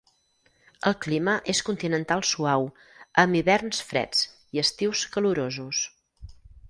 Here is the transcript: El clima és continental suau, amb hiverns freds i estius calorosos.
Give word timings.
El 0.91 0.95
clima 1.05 1.35
és 1.53 1.59
continental 1.67 2.25
suau, 2.29 2.65
amb 3.25 3.39
hiverns 3.41 3.83
freds 3.91 4.25
i 4.57 4.63
estius 4.67 5.05
calorosos. 5.17 5.85